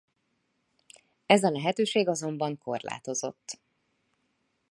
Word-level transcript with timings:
Ez 1.25 1.43
a 1.43 1.49
lehetőség 1.49 2.07
azonban 2.07 2.57
korlátozott. 2.57 3.59